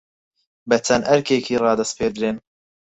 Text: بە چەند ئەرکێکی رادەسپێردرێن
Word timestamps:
بە 0.69 0.77
چەند 0.85 1.03
ئەرکێکی 1.09 1.61
رادەسپێردرێن 1.63 2.37